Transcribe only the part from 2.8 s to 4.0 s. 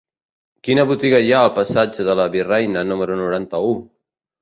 número noranta-u?